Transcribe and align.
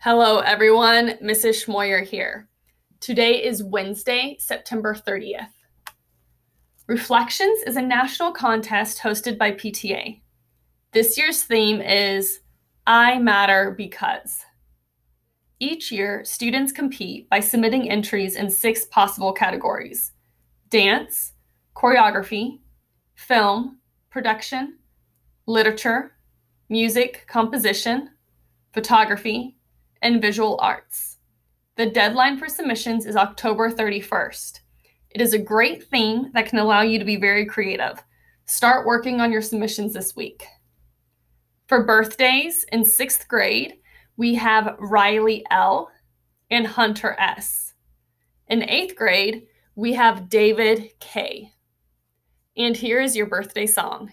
Hello, 0.00 0.38
everyone. 0.38 1.18
Mrs. 1.20 1.66
Schmoyer 1.66 2.06
here. 2.06 2.48
Today 3.00 3.42
is 3.42 3.64
Wednesday, 3.64 4.36
September 4.38 4.94
30th. 4.94 5.48
Reflections 6.86 7.64
is 7.66 7.74
a 7.74 7.82
national 7.82 8.30
contest 8.30 9.00
hosted 9.00 9.36
by 9.36 9.50
PTA. 9.50 10.20
This 10.92 11.18
year's 11.18 11.42
theme 11.42 11.80
is 11.80 12.38
I 12.86 13.18
Matter 13.18 13.74
Because. 13.76 14.44
Each 15.58 15.90
year, 15.90 16.24
students 16.24 16.70
compete 16.70 17.28
by 17.28 17.40
submitting 17.40 17.90
entries 17.90 18.36
in 18.36 18.50
six 18.50 18.84
possible 18.84 19.32
categories 19.32 20.12
dance, 20.70 21.32
choreography, 21.74 22.60
film, 23.16 23.80
production, 24.10 24.78
literature, 25.46 26.12
music, 26.68 27.24
composition, 27.26 28.10
photography, 28.72 29.57
and 30.02 30.22
visual 30.22 30.58
arts. 30.60 31.18
The 31.76 31.86
deadline 31.86 32.38
for 32.38 32.48
submissions 32.48 33.06
is 33.06 33.16
October 33.16 33.70
31st. 33.70 34.60
It 35.10 35.20
is 35.20 35.32
a 35.32 35.38
great 35.38 35.84
theme 35.84 36.30
that 36.34 36.46
can 36.46 36.58
allow 36.58 36.82
you 36.82 36.98
to 36.98 37.04
be 37.04 37.16
very 37.16 37.46
creative. 37.46 38.02
Start 38.46 38.86
working 38.86 39.20
on 39.20 39.32
your 39.32 39.42
submissions 39.42 39.92
this 39.92 40.16
week. 40.16 40.44
For 41.66 41.84
birthdays 41.84 42.64
in 42.72 42.84
sixth 42.84 43.28
grade, 43.28 43.74
we 44.16 44.34
have 44.34 44.76
Riley 44.78 45.44
L. 45.50 45.90
and 46.50 46.66
Hunter 46.66 47.14
S. 47.18 47.74
In 48.48 48.68
eighth 48.68 48.96
grade, 48.96 49.46
we 49.74 49.92
have 49.92 50.28
David 50.28 50.90
K. 50.98 51.52
And 52.56 52.76
here 52.76 53.00
is 53.00 53.14
your 53.14 53.26
birthday 53.26 53.66
song. 53.66 54.10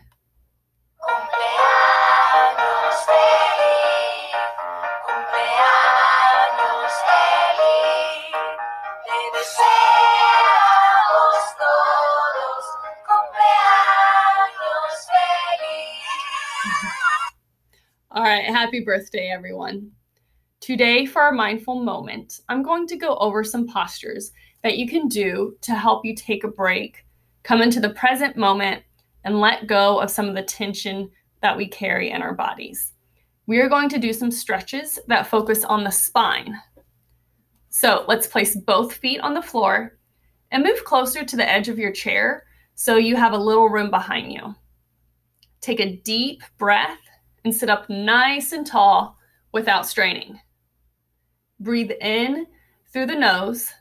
Right, 18.32 18.46
happy 18.46 18.80
birthday, 18.80 19.30
everyone. 19.30 19.92
Today, 20.60 21.06
for 21.06 21.22
our 21.22 21.32
mindful 21.32 21.84
moment, 21.84 22.40
I'm 22.50 22.64
going 22.64 22.88
to 22.88 22.98
go 22.98 23.18
over 23.18 23.44
some 23.44 23.68
postures 23.68 24.32
that 24.64 24.80
you 24.80 24.88
can 24.88 25.08
do 25.08 25.56
to 25.62 25.76
help 25.76 26.04
you 26.04 26.16
take 26.16 26.44
a 26.44 26.48
break, 26.48 27.06
come 27.44 27.62
into 27.62 27.80
the 27.80 27.92
present 27.92 28.36
moment, 28.36 28.82
and 29.26 29.40
let 29.40 29.68
go 29.68 30.00
of 30.00 30.10
some 30.10 30.28
of 30.28 30.34
the 30.34 30.42
tension 30.42 31.08
that 31.42 31.56
we 31.56 31.68
carry 31.68 32.10
in 32.10 32.24
our 32.24 32.34
bodies. 32.34 32.94
We 33.46 33.60
are 33.60 33.70
going 33.70 33.90
to 33.90 34.00
do 34.00 34.12
some 34.12 34.32
stretches 34.32 34.98
that 35.08 35.28
focus 35.28 35.64
on 35.64 35.84
the 35.84 35.92
spine. 35.92 36.60
So 37.70 38.06
let's 38.08 38.26
place 38.26 38.56
both 38.56 38.92
feet 38.92 39.20
on 39.20 39.36
the 39.36 39.42
floor 39.44 40.00
and 40.50 40.64
move 40.64 40.84
closer 40.84 41.24
to 41.24 41.36
the 41.36 41.48
edge 41.48 41.70
of 41.70 41.78
your 41.78 41.92
chair 41.92 42.46
so 42.74 42.96
you 42.96 43.18
have 43.18 43.34
a 43.34 43.38
little 43.38 43.70
room 43.70 43.92
behind 43.92 44.34
you. 44.34 44.56
Take 45.62 45.80
a 45.80 45.98
deep 45.98 46.42
breath 46.58 46.98
and 47.46 47.56
sit 47.56 47.70
up 47.70 47.90
nice 47.90 48.52
and 48.52 48.68
tall 48.68 49.18
without 49.54 49.86
straining. 49.86 50.40
Breathe 51.62 51.92
in 52.02 52.48
through 52.92 53.06
the 53.06 53.16
nose. 53.16 53.72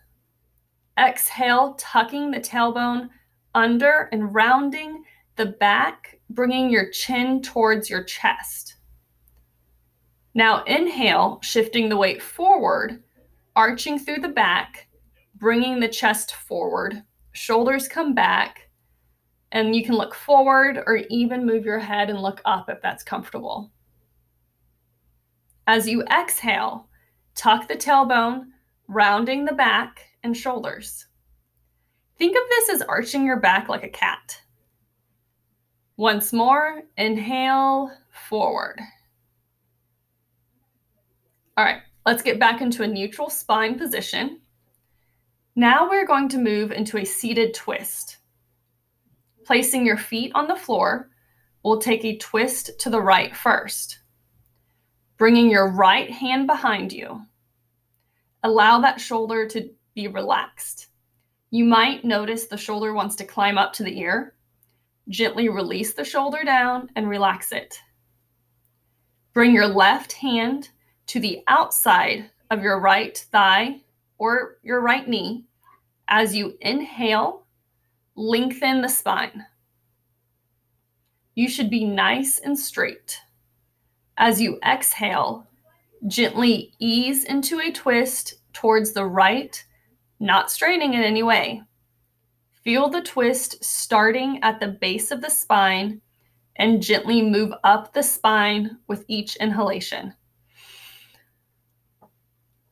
Exhale, 0.98 1.74
tucking 1.74 2.30
the 2.30 2.38
tailbone 2.38 3.08
under 3.54 4.08
and 4.12 4.32
rounding 4.32 5.02
the 5.34 5.46
back, 5.46 6.20
bringing 6.30 6.70
your 6.70 6.90
chin 6.90 7.42
towards 7.42 7.90
your 7.90 8.04
chest. 8.04 8.76
Now 10.34 10.62
inhale, 10.64 11.40
shifting 11.42 11.88
the 11.88 11.96
weight 11.96 12.22
forward, 12.22 13.02
arching 13.56 13.98
through 13.98 14.18
the 14.18 14.28
back, 14.28 14.88
bringing 15.36 15.80
the 15.80 15.88
chest 15.88 16.34
forward. 16.34 17.02
Shoulders 17.32 17.88
come 17.88 18.14
back, 18.14 18.64
and 19.54 19.74
you 19.74 19.84
can 19.84 19.94
look 19.94 20.14
forward 20.14 20.82
or 20.84 20.96
even 21.08 21.46
move 21.46 21.64
your 21.64 21.78
head 21.78 22.10
and 22.10 22.20
look 22.20 22.42
up 22.44 22.68
if 22.68 22.82
that's 22.82 23.04
comfortable. 23.04 23.70
As 25.68 25.88
you 25.88 26.02
exhale, 26.02 26.88
tuck 27.36 27.68
the 27.68 27.76
tailbone, 27.76 28.48
rounding 28.88 29.44
the 29.44 29.54
back 29.54 30.08
and 30.24 30.36
shoulders. 30.36 31.06
Think 32.18 32.36
of 32.36 32.42
this 32.50 32.68
as 32.68 32.82
arching 32.82 33.24
your 33.24 33.38
back 33.38 33.68
like 33.68 33.84
a 33.84 33.88
cat. 33.88 34.40
Once 35.96 36.32
more, 36.32 36.82
inhale, 36.98 37.92
forward. 38.10 38.80
All 41.56 41.64
right, 41.64 41.82
let's 42.04 42.22
get 42.22 42.40
back 42.40 42.60
into 42.60 42.82
a 42.82 42.88
neutral 42.88 43.30
spine 43.30 43.78
position. 43.78 44.40
Now 45.54 45.88
we're 45.88 46.06
going 46.06 46.28
to 46.30 46.38
move 46.38 46.72
into 46.72 46.98
a 46.98 47.04
seated 47.04 47.54
twist. 47.54 48.18
Placing 49.44 49.84
your 49.84 49.98
feet 49.98 50.32
on 50.34 50.48
the 50.48 50.56
floor, 50.56 51.10
we'll 51.62 51.80
take 51.80 52.05
a 52.05 52.16
twist 52.16 52.78
to 52.80 52.90
the 52.90 53.00
right 53.00 53.34
first. 53.36 53.98
Bringing 55.18 55.50
your 55.50 55.70
right 55.70 56.10
hand 56.10 56.46
behind 56.46 56.92
you. 56.92 57.22
Allow 58.42 58.80
that 58.80 59.00
shoulder 59.00 59.46
to 59.48 59.70
be 59.94 60.08
relaxed. 60.08 60.88
You 61.50 61.64
might 61.64 62.04
notice 62.04 62.46
the 62.46 62.56
shoulder 62.56 62.92
wants 62.94 63.16
to 63.16 63.24
climb 63.24 63.58
up 63.58 63.72
to 63.74 63.84
the 63.84 63.98
ear. 64.00 64.34
Gently 65.08 65.48
release 65.48 65.92
the 65.92 66.04
shoulder 66.04 66.42
down 66.44 66.90
and 66.96 67.08
relax 67.08 67.52
it. 67.52 67.78
Bring 69.34 69.52
your 69.52 69.68
left 69.68 70.12
hand 70.12 70.70
to 71.06 71.20
the 71.20 71.42
outside 71.48 72.30
of 72.50 72.62
your 72.62 72.80
right 72.80 73.16
thigh 73.30 73.83
or 74.18 74.58
your 74.62 74.80
right 74.80 75.06
knee. 75.08 75.44
As 76.08 76.34
you 76.34 76.56
inhale, 76.60 77.43
Lengthen 78.17 78.80
the 78.80 78.89
spine. 78.89 79.45
You 81.35 81.48
should 81.48 81.69
be 81.69 81.85
nice 81.85 82.39
and 82.39 82.57
straight. 82.57 83.19
As 84.17 84.41
you 84.41 84.61
exhale, 84.64 85.48
gently 86.07 86.73
ease 86.79 87.25
into 87.25 87.58
a 87.58 87.73
twist 87.73 88.35
towards 88.52 88.92
the 88.92 89.05
right, 89.05 89.64
not 90.20 90.48
straining 90.48 90.95
in 90.95 91.02
any 91.02 91.25
way. 91.25 91.63
Feel 92.63 92.89
the 92.89 93.02
twist 93.02 93.64
starting 93.64 94.39
at 94.42 94.61
the 94.61 94.69
base 94.69 95.11
of 95.11 95.20
the 95.20 95.29
spine 95.29 96.01
and 96.55 96.81
gently 96.81 97.20
move 97.20 97.52
up 97.64 97.92
the 97.92 98.02
spine 98.02 98.79
with 98.86 99.05
each 99.08 99.35
inhalation. 99.36 100.14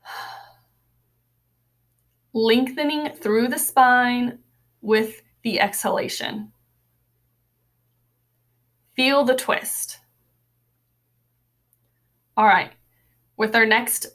Lengthening 2.33 3.11
through 3.17 3.49
the 3.49 3.59
spine 3.59 4.39
with 4.81 5.21
the 5.43 5.61
exhalation. 5.61 6.53
Feel 8.95 9.25
the 9.25 9.35
twist. 9.35 9.99
All 12.37 12.47
right, 12.47 12.73
with 13.37 13.55
our 13.55 13.67
next 13.67 14.07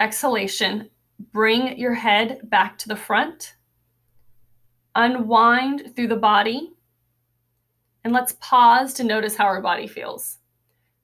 exhalation, 0.00 0.90
bring 1.32 1.78
your 1.78 1.94
head 1.94 2.40
back 2.44 2.78
to 2.78 2.88
the 2.88 2.96
front, 2.96 3.54
unwind 4.94 5.94
through 5.94 6.08
the 6.08 6.16
body, 6.16 6.72
and 8.04 8.12
let's 8.12 8.36
pause 8.40 8.94
to 8.94 9.04
notice 9.04 9.36
how 9.36 9.44
our 9.44 9.60
body 9.60 9.86
feels. 9.86 10.38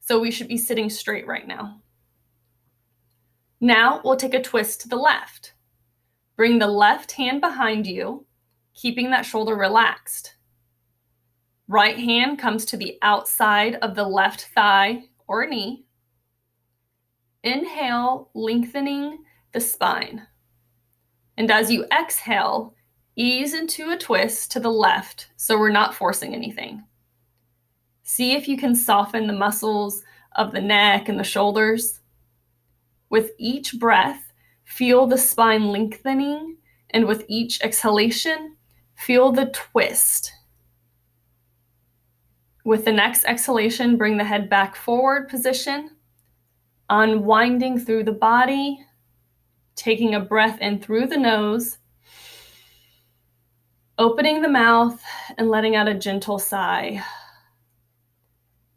So 0.00 0.20
we 0.20 0.30
should 0.30 0.48
be 0.48 0.56
sitting 0.56 0.88
straight 0.88 1.26
right 1.26 1.46
now. 1.46 1.80
Now 3.60 4.00
we'll 4.04 4.16
take 4.16 4.34
a 4.34 4.42
twist 4.42 4.82
to 4.82 4.88
the 4.88 4.96
left. 4.96 5.54
Bring 6.36 6.58
the 6.58 6.66
left 6.66 7.12
hand 7.12 7.40
behind 7.40 7.86
you 7.86 8.26
keeping 8.74 9.10
that 9.10 9.24
shoulder 9.24 9.54
relaxed. 9.54 10.34
Right 11.66 11.98
hand 11.98 12.38
comes 12.38 12.64
to 12.66 12.76
the 12.76 12.98
outside 13.00 13.76
of 13.76 13.94
the 13.94 14.04
left 14.04 14.48
thigh 14.54 15.04
or 15.26 15.46
knee. 15.46 15.86
Inhale, 17.42 18.30
lengthening 18.34 19.24
the 19.52 19.60
spine. 19.60 20.26
And 21.36 21.50
as 21.50 21.70
you 21.70 21.86
exhale, 21.92 22.74
ease 23.16 23.54
into 23.54 23.90
a 23.90 23.96
twist 23.96 24.50
to 24.52 24.60
the 24.60 24.70
left 24.70 25.28
so 25.36 25.58
we're 25.58 25.70
not 25.70 25.94
forcing 25.94 26.34
anything. 26.34 26.84
See 28.02 28.32
if 28.32 28.48
you 28.48 28.56
can 28.56 28.74
soften 28.74 29.26
the 29.26 29.32
muscles 29.32 30.02
of 30.36 30.52
the 30.52 30.60
neck 30.60 31.08
and 31.08 31.18
the 31.18 31.24
shoulders. 31.24 32.00
With 33.08 33.30
each 33.38 33.78
breath, 33.78 34.32
feel 34.64 35.06
the 35.06 35.18
spine 35.18 35.68
lengthening, 35.68 36.56
and 36.90 37.06
with 37.06 37.24
each 37.28 37.60
exhalation, 37.62 38.53
Feel 39.04 39.32
the 39.32 39.50
twist. 39.52 40.32
With 42.64 42.86
the 42.86 42.92
next 42.92 43.26
exhalation, 43.26 43.98
bring 43.98 44.16
the 44.16 44.24
head 44.24 44.48
back 44.48 44.74
forward 44.74 45.28
position, 45.28 45.90
unwinding 46.88 47.80
through 47.80 48.04
the 48.04 48.12
body, 48.12 48.78
taking 49.76 50.14
a 50.14 50.20
breath 50.20 50.58
in 50.62 50.80
through 50.80 51.08
the 51.08 51.18
nose, 51.18 51.76
opening 53.98 54.40
the 54.40 54.48
mouth, 54.48 55.02
and 55.36 55.50
letting 55.50 55.76
out 55.76 55.86
a 55.86 55.92
gentle 55.92 56.38
sigh. 56.38 57.04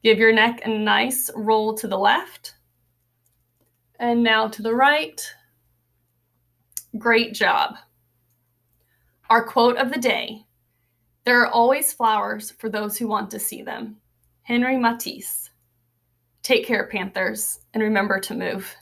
Give 0.04 0.18
your 0.18 0.34
neck 0.34 0.60
a 0.66 0.70
nice 0.70 1.32
roll 1.36 1.74
to 1.76 1.88
the 1.88 1.98
left. 1.98 2.56
And 3.98 4.24
now 4.24 4.50
to 4.50 4.62
the 4.62 4.76
right. 4.76 5.22
Great 6.98 7.34
job. 7.34 7.78
Our 9.30 9.44
quote 9.44 9.76
of 9.78 9.92
the 9.92 10.00
day 10.00 10.46
There 11.26 11.42
are 11.42 11.52
always 11.52 11.92
flowers 11.92 12.52
for 12.52 12.70
those 12.70 12.98
who 12.98 13.08
want 13.08 13.30
to 13.32 13.40
see 13.40 13.62
them. 13.62 13.98
Henry 14.44 14.78
Matisse. 14.78 15.50
Take 16.44 16.66
care, 16.66 16.88
Panthers, 16.88 17.60
and 17.74 17.84
remember 17.84 18.22
to 18.22 18.34
move. 18.34 18.74